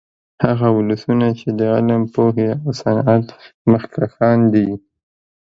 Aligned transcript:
هغه 0.45 0.67
ولسونه 0.77 1.27
چې 1.39 1.47
د 1.59 1.61
علم، 1.73 2.01
پوهې 2.13 2.49
او 2.63 2.69
صنعت 2.81 3.27
مخکښان 3.71 4.39
دي 4.53 4.69